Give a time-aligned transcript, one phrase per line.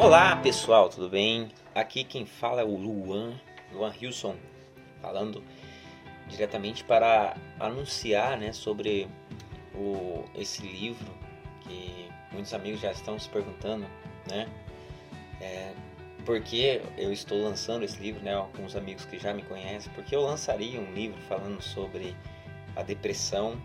[0.00, 1.48] Olá pessoal, tudo bem?
[1.74, 3.34] Aqui quem fala é o Luan,
[3.72, 4.36] Luan Hilson,
[5.02, 5.42] falando
[6.28, 9.08] diretamente para anunciar né, sobre
[9.74, 11.12] o, esse livro
[11.62, 13.86] que muitos amigos já estão se perguntando,
[14.30, 14.48] né?
[15.40, 15.72] É,
[16.24, 18.34] por que eu estou lançando esse livro, né?
[18.34, 22.14] Alguns amigos que já me conhecem, porque eu lançaria um livro falando sobre
[22.76, 23.60] a depressão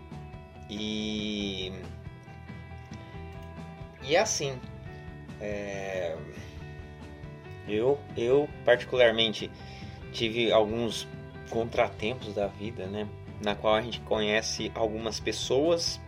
[0.68, 1.72] e
[4.02, 4.58] e é assim.
[5.44, 6.16] É,
[7.68, 9.50] eu, eu particularmente
[10.10, 11.06] tive alguns
[11.50, 13.06] contratempos da vida, né?
[13.42, 16.00] Na qual a gente conhece algumas pessoas.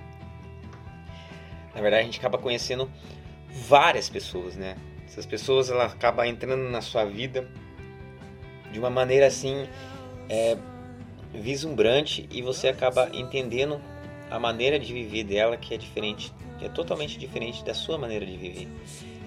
[1.75, 2.91] Na verdade, a gente acaba conhecendo
[3.51, 4.77] várias pessoas, né?
[5.07, 7.49] Essas pessoas ela acaba entrando na sua vida
[8.73, 9.69] de uma maneira assim
[10.29, 10.57] é,
[11.33, 13.81] vislumbrante e você acaba entendendo
[14.31, 18.25] a maneira de viver dela que é diferente, que é totalmente diferente da sua maneira
[18.25, 18.69] de viver.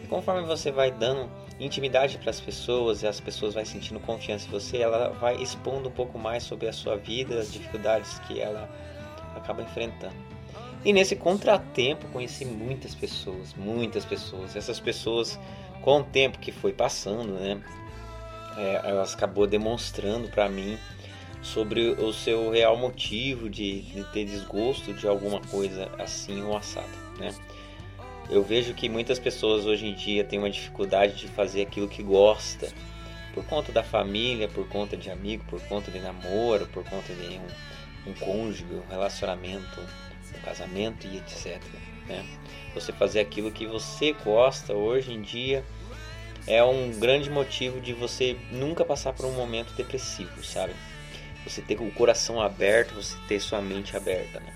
[0.10, 1.30] Conforme você vai dando
[1.60, 5.90] intimidade para as pessoas e as pessoas vai sentindo confiança em você, ela vai expondo
[5.90, 8.70] um pouco mais sobre a sua vida, as dificuldades que ela
[9.36, 10.16] acaba enfrentando.
[10.84, 14.56] E nesse contratempo conheci muitas pessoas, muitas pessoas.
[14.56, 15.40] Essas pessoas,
[15.82, 17.62] com o tempo que foi passando, né,
[18.58, 20.78] é, elas acabou demonstrando para mim
[21.42, 26.88] sobre o seu real motivo de, de, ter desgosto de alguma coisa assim ou assado,
[27.18, 27.34] né?
[28.30, 32.04] Eu vejo que muitas pessoas hoje em dia têm uma dificuldade de fazer aquilo que
[32.04, 32.72] gosta,
[33.34, 37.40] por conta da família, por conta de amigo, por conta de namoro, por conta de
[37.40, 39.82] um, um cônjuge, um relacionamento,
[40.36, 41.60] um casamento e etc.
[42.08, 42.24] Né?
[42.76, 45.64] Você fazer aquilo que você gosta hoje em dia
[46.46, 50.74] é um grande motivo de você nunca passar por um momento depressivo, sabe?
[51.44, 54.54] Você ter o coração aberto, você ter sua mente aberta, né?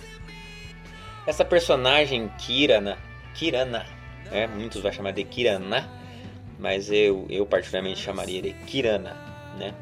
[1.26, 2.98] Essa personagem Kirana,
[3.34, 3.86] Kirana,
[4.32, 4.48] né?
[4.48, 5.90] Muitos vão chamar de Kirana,
[6.60, 9.16] mas eu, eu particularmente chamaria de Kirana,
[9.58, 9.74] né?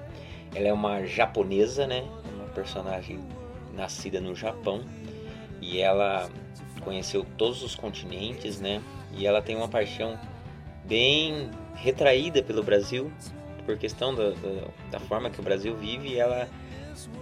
[0.53, 2.03] Ela é uma japonesa, né?
[2.35, 3.19] Uma personagem
[3.73, 4.83] nascida no Japão
[5.61, 6.29] e ela
[6.83, 8.81] conheceu todos os continentes, né?
[9.13, 10.19] E ela tem uma paixão
[10.85, 13.11] bem retraída pelo Brasil
[13.65, 16.17] por questão da, da, da forma que o Brasil vive.
[16.17, 16.49] Ela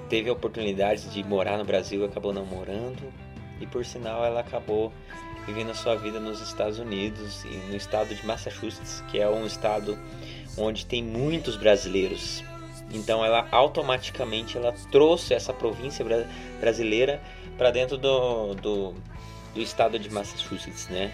[0.08, 3.12] teve a oportunidade de morar no Brasil, acabou não morando
[3.60, 4.92] e por sinal ela acabou
[5.50, 9.48] vivendo a sua vida nos Estados Unidos e no estado de Massachusetts, que é um
[9.48, 9.98] estado
[10.56, 12.44] onde tem muitos brasileiros.
[12.92, 16.06] Então ela automaticamente ela trouxe essa província
[16.60, 17.20] brasileira
[17.58, 18.94] para dentro do, do,
[19.56, 21.12] do, estado de Massachusetts, né?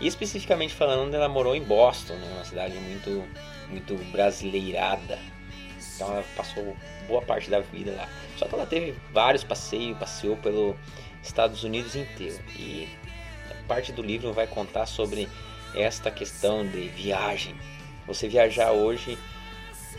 [0.00, 2.32] E especificamente falando, ela morou em Boston, né?
[2.34, 3.22] uma cidade muito
[3.68, 5.18] muito brasileirada,
[5.94, 8.08] então ela passou boa parte da vida lá.
[8.36, 10.76] Só que ela teve vários passeios, passeou pelo
[11.22, 12.38] Estados Unidos inteiro.
[12.58, 12.88] E
[13.66, 15.28] parte do livro vai contar sobre
[15.74, 17.54] esta questão de viagem.
[18.06, 19.18] Você viajar hoje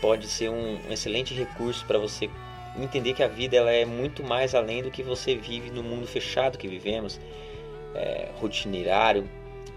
[0.00, 2.30] pode ser um, excelente recurso para você
[2.76, 6.06] entender que a vida ela é muito mais além do que você vive no mundo
[6.06, 7.18] fechado que vivemos,
[7.94, 8.30] é,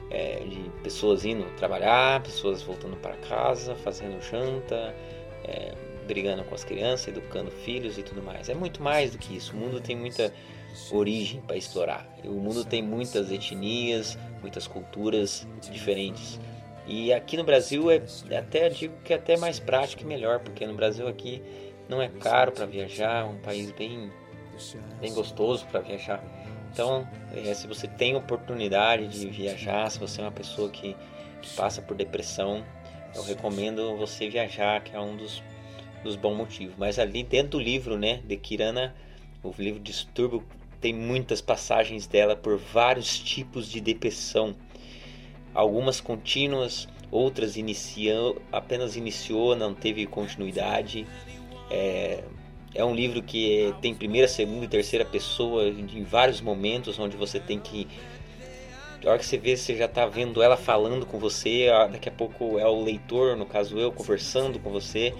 [0.09, 4.93] é, de pessoas indo trabalhar, pessoas voltando para casa, fazendo janta,
[5.43, 5.73] é,
[6.07, 8.49] brigando com as crianças, educando filhos e tudo mais.
[8.49, 9.53] É muito mais do que isso.
[9.53, 10.33] O mundo tem muita
[10.91, 12.07] origem para explorar.
[12.23, 16.39] O mundo tem muitas etnias, muitas culturas diferentes.
[16.87, 18.01] E aqui no Brasil é
[18.35, 21.41] até digo que é até mais prático e melhor, porque no Brasil aqui
[21.87, 24.11] não é caro para viajar, é um país bem
[24.99, 26.21] bem gostoso para viajar.
[26.73, 30.95] Então, é, se você tem oportunidade de viajar, se você é uma pessoa que,
[31.41, 32.65] que passa por depressão,
[33.15, 35.41] eu recomendo você viajar, que é um dos
[36.03, 36.75] dos bons motivos.
[36.77, 38.95] Mas ali dentro do livro, né, de Kirana,
[39.43, 40.43] o livro Distúrbio
[40.79, 44.55] tem muitas passagens dela por vários tipos de depressão.
[45.53, 51.05] Algumas contínuas, outras iniciou, apenas iniciou, não teve continuidade.
[51.69, 52.23] É,
[52.73, 57.39] é um livro que tem primeira, segunda e terceira pessoa em vários momentos onde você
[57.39, 57.87] tem que
[59.05, 62.11] a hora que você vê, você já está vendo ela falando com você, daqui a
[62.11, 65.13] pouco é o leitor, no caso eu, conversando com você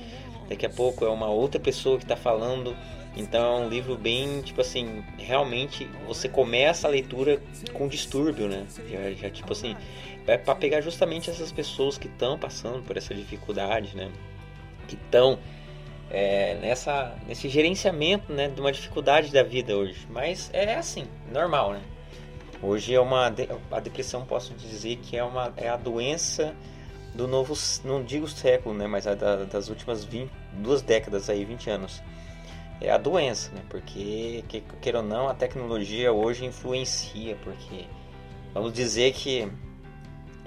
[0.50, 2.76] daqui a pouco é uma outra pessoa que está falando.
[3.19, 7.42] Então é um livro bem, tipo assim, realmente você começa a leitura
[7.74, 8.66] com distúrbio, né?
[8.89, 9.75] Já, já tipo assim,
[10.25, 14.10] é para pegar justamente essas pessoas que estão passando por essa dificuldade, né?
[14.88, 15.38] Que estão
[16.10, 20.07] é, nessa, nesse gerenciamento, né, de uma dificuldade da vida hoje.
[20.10, 21.81] Mas é assim, normal, né?
[22.62, 23.27] Hoje é uma
[23.72, 26.56] a depressão posso dizer que é uma é a doença
[27.13, 31.44] do novo, não digo século, né, mas a da, das últimas 20, duas décadas aí,
[31.44, 32.01] 20 anos.
[32.81, 33.62] É a doença, né?
[33.70, 37.86] Porque, que, queira ou não, a tecnologia hoje influencia, porque
[38.54, 39.52] vamos dizer que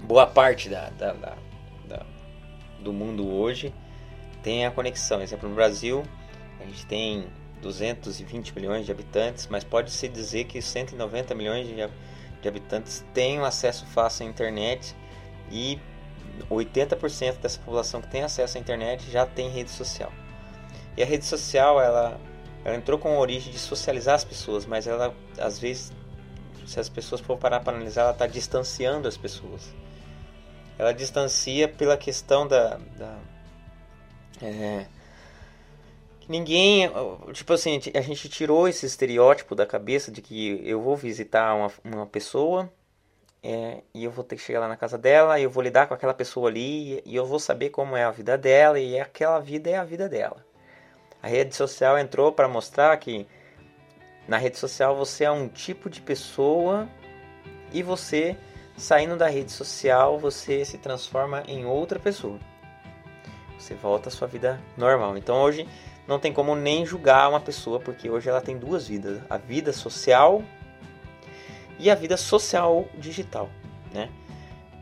[0.03, 1.37] boa parte da, da, da,
[1.87, 2.07] da
[2.81, 3.73] do mundo hoje
[4.43, 5.21] tem a conexão.
[5.23, 6.03] Exemplo, no Brasil,
[6.61, 7.27] a gente tem
[7.61, 13.87] 220 milhões de habitantes, mas pode-se dizer que 190 milhões de, de habitantes têm acesso
[13.87, 14.97] fácil à internet
[15.51, 15.79] e
[16.51, 20.13] 80% dessa população que tem acesso à internet já tem rede social.
[20.97, 22.21] E a rede social, ela,
[22.65, 25.93] ela entrou com a origem de socializar as pessoas, mas ela, às vezes,
[26.67, 29.73] se as pessoas for parar para analisar, ela está distanciando as pessoas.
[30.79, 32.79] Ela distancia pela questão da...
[32.97, 33.19] da
[34.41, 34.87] é,
[36.29, 36.91] ninguém,
[37.33, 41.71] tipo assim, a gente tirou esse estereótipo da cabeça de que eu vou visitar uma,
[41.85, 42.71] uma pessoa
[43.43, 45.89] é, e eu vou ter que chegar lá na casa dela, e eu vou lidar
[45.89, 49.41] com aquela pessoa ali, e eu vou saber como é a vida dela, e aquela
[49.41, 50.45] vida é a vida dela.
[51.23, 53.27] A rede social entrou para mostrar que
[54.27, 56.89] na rede social você é um tipo de pessoa
[57.73, 58.37] e você
[58.77, 62.39] saindo da rede social você se transforma em outra pessoa.
[63.57, 65.17] Você volta à sua vida normal.
[65.17, 65.69] Então hoje
[66.09, 69.73] não tem como nem julgar uma pessoa porque hoje ela tem duas vidas, a vida
[69.73, 70.43] social
[71.79, 73.49] e a vida social digital,
[73.95, 74.11] né?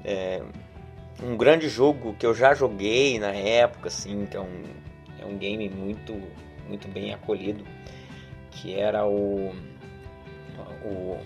[0.03, 0.43] É,
[1.23, 4.65] um grande jogo que eu já joguei na época, assim, que é um,
[5.21, 6.21] é um game muito,
[6.67, 7.65] muito bem acolhido,
[8.51, 9.55] que era o,
[10.85, 11.19] o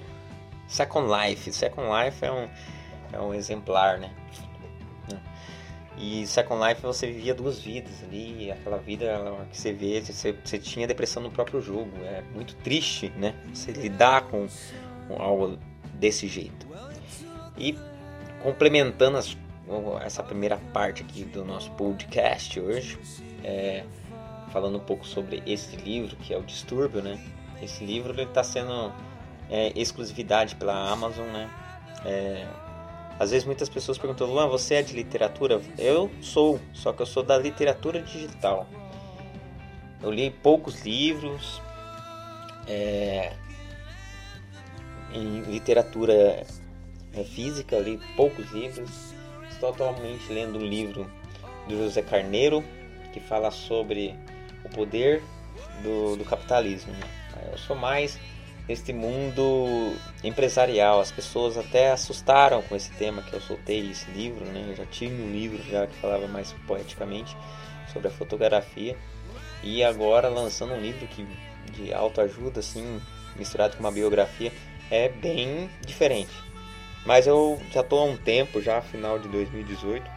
[0.66, 1.52] Second Life.
[1.52, 2.48] Second Life é um,
[3.12, 4.10] é um exemplar, né?
[5.96, 10.58] E Second Life você vivia duas vidas ali, aquela vida que você vê, você, você
[10.58, 11.90] tinha depressão no próprio jogo.
[12.04, 13.34] É muito triste, né?
[13.52, 14.48] Você lidar com
[15.16, 15.56] algo
[15.94, 16.66] desse jeito.
[17.56, 17.78] E
[18.42, 19.36] complementando as,
[20.04, 22.98] essa primeira parte aqui do nosso podcast hoje,
[23.44, 23.84] é,
[24.50, 27.22] falando um pouco sobre esse livro que é o Distúrbio, né?
[27.62, 28.92] Esse livro está sendo
[29.50, 31.50] é, exclusividade pela Amazon, né?
[32.04, 32.46] É,
[33.18, 35.60] às vezes muitas pessoas perguntam, Luan, você é de literatura?
[35.78, 38.66] Eu sou, só que eu sou da literatura digital.
[40.02, 41.62] Eu li poucos livros,
[42.66, 43.32] é,
[45.12, 46.44] em literatura
[47.12, 49.14] é, física, li poucos livros.
[49.48, 51.08] Estou atualmente lendo um livro
[51.68, 52.64] do José Carneiro
[53.14, 54.18] que fala sobre
[54.64, 55.22] o poder
[55.84, 56.92] do, do capitalismo.
[56.92, 57.08] Né?
[57.52, 58.18] Eu sou mais
[58.68, 59.94] neste mundo
[60.24, 61.00] empresarial.
[61.00, 64.66] As pessoas até assustaram com esse tema que eu soltei esse livro, né?
[64.68, 67.36] Eu já tinha um livro já que falava mais poeticamente
[67.92, 68.96] sobre a fotografia
[69.62, 71.24] e agora lançando um livro que
[71.72, 73.00] de autoajuda assim,
[73.36, 74.52] misturado com uma biografia,
[74.90, 76.32] é bem diferente.
[77.06, 80.10] Mas eu já estou há um tempo, já final de 2018.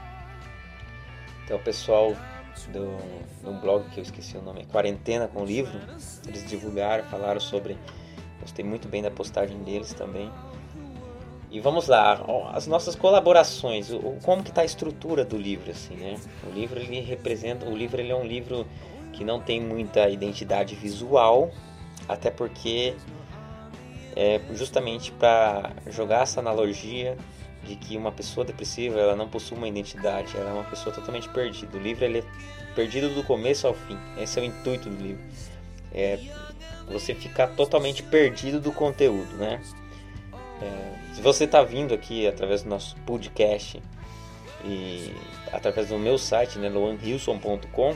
[1.43, 2.15] Então pessoal
[2.65, 2.97] do,
[3.43, 5.79] do blog que eu esqueci o nome, Quarentena com Livro,
[6.27, 7.77] eles divulgaram, falaram sobre.
[8.41, 10.31] Gostei muito bem da postagem deles também.
[11.49, 12.23] E vamos lá,
[12.53, 13.89] as nossas colaborações,
[14.23, 16.19] como que está a estrutura do livro assim, né?
[16.45, 18.67] O livro ele representa, o livro ele é um livro
[19.13, 21.49] que não tem muita identidade visual,
[22.07, 22.95] até porque
[24.15, 27.17] é justamente para jogar essa analogia
[27.63, 31.27] de que uma pessoa depressiva ela não possui uma identidade, ela é uma pessoa totalmente
[31.29, 31.77] perdida.
[31.77, 32.23] O livro ele é
[32.75, 33.97] perdido do começo ao fim.
[34.17, 35.23] Esse é o intuito do livro.
[35.91, 36.19] É
[36.87, 39.61] você ficar totalmente perdido do conteúdo, né?
[40.61, 43.81] É, se você está vindo aqui através do nosso podcast
[44.63, 45.13] e
[45.51, 47.95] através do meu site, né, luanhilson.com,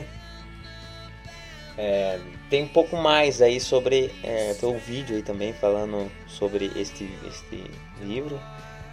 [1.76, 4.12] é, tem um pouco mais aí sobre.
[4.22, 7.70] É, tem um vídeo aí também falando sobre este, este
[8.02, 8.38] livro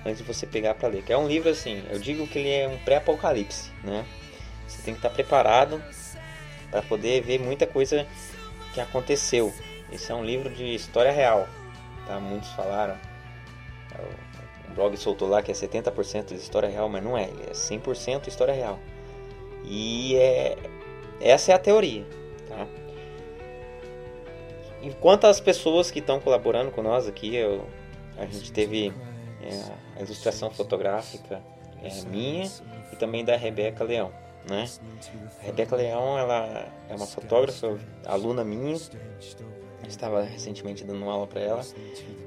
[0.05, 1.03] antes de você pegar para ler.
[1.03, 4.05] Que é um livro assim, eu digo que ele é um pré-apocalipse, né?
[4.67, 5.81] Você tem que estar tá preparado
[6.69, 8.05] para poder ver muita coisa
[8.73, 9.53] que aconteceu.
[9.91, 11.47] Esse é um livro de história real,
[12.05, 12.19] tá?
[12.19, 12.97] Muitos falaram.
[14.69, 17.53] O blog soltou lá que é 70% de história real, mas não é, ele é
[17.53, 18.79] 100% história real.
[19.65, 20.57] E é,
[21.19, 22.05] essa é a teoria.
[22.47, 22.67] Tá?
[24.81, 27.65] Enquanto as pessoas que estão colaborando com nós aqui, eu,
[28.17, 28.93] a gente teve
[29.41, 31.41] é, a ilustração fotográfica
[31.81, 32.49] é, minha
[32.91, 34.11] e também da Rebeca Leão.
[34.49, 34.65] Né?
[35.41, 38.77] A Rebeca Leão ela é uma fotógrafa, aluna minha,
[39.87, 41.61] estava recentemente dando aula para ela.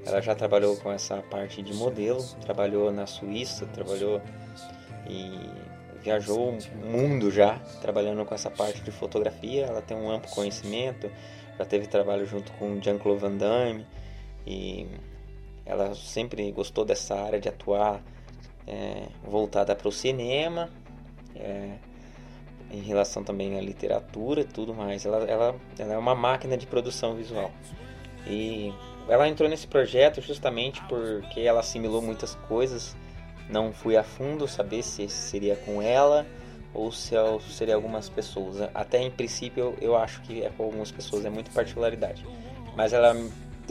[0.04, 4.20] Ela já trabalhou com essa parte de modelo, trabalhou na Suíça, trabalhou
[5.08, 5.32] e
[6.02, 9.66] viajou o mundo já trabalhando com essa parte de fotografia.
[9.66, 11.10] Ela tem um amplo conhecimento,
[11.58, 13.86] já teve trabalho junto com Jean-Claude Van Damme
[14.46, 14.86] e
[15.64, 18.02] ela sempre gostou dessa área de atuar
[18.66, 20.70] é, voltada para o cinema,
[21.34, 21.76] é,
[22.70, 25.04] em relação também à literatura e tudo mais.
[25.04, 27.50] Ela, ela, ela é uma máquina de produção visual.
[28.26, 28.72] E
[29.08, 32.96] ela entrou nesse projeto justamente porque ela assimilou muitas coisas
[33.52, 36.26] não fui a fundo saber se seria com ela
[36.72, 37.14] ou se
[37.50, 38.56] seria algumas pessoas.
[38.74, 42.24] Até em princípio eu, eu acho que é com algumas pessoas, é muito particularidade.
[42.74, 43.14] Mas ela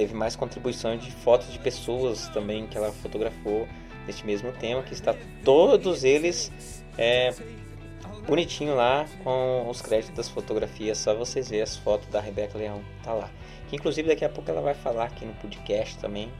[0.01, 3.67] teve mais contribuições de fotos de pessoas também que ela fotografou
[4.07, 5.13] neste mesmo tema, que está
[5.45, 6.51] todos eles
[6.97, 7.31] é,
[8.25, 12.81] bonitinho lá com os créditos das fotografias, só vocês verem as fotos da Rebeca Leão,
[13.03, 13.29] tá lá.
[13.69, 16.31] Que inclusive daqui a pouco ela vai falar aqui no podcast também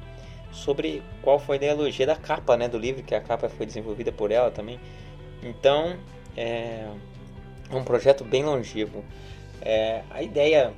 [0.52, 4.12] sobre qual foi a ideologia da capa, né, do livro, que a capa foi desenvolvida
[4.12, 4.80] por ela também.
[5.44, 5.98] Então,
[6.36, 6.88] é
[7.72, 9.06] um projeto bem longevo.
[9.62, 10.74] É, a ideia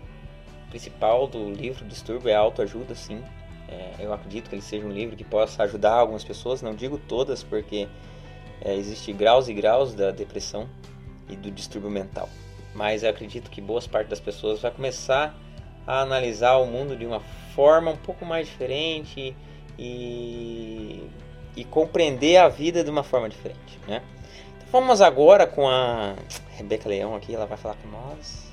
[0.74, 3.22] principal do livro Distúrbio é autoajuda, sim.
[3.70, 6.98] É, eu acredito que ele seja um livro que possa ajudar algumas pessoas, não digo
[6.98, 7.88] todas, porque
[8.60, 10.68] é, existe graus e graus da depressão
[11.30, 12.27] e do distúrbio mental.
[12.74, 15.36] Mas eu acredito que boas partes das pessoas vai começar
[15.86, 17.20] a analisar o mundo de uma
[17.53, 19.36] forma um pouco mais diferente
[19.77, 21.08] e,
[21.56, 24.01] e compreender a vida de uma forma diferente, né?
[24.58, 26.15] Então vamos agora com a
[26.58, 28.52] Rebeca Leão aqui, ela vai falar com nós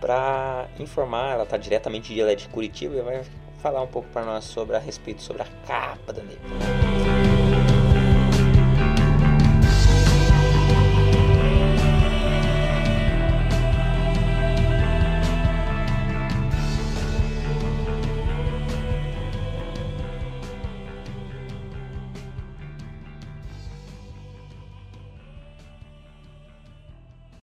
[0.00, 3.22] para informar, ela está diretamente é de Curitiba e vai
[3.62, 7.19] falar um pouco para nós sobre a respeito sobre a capa da livro.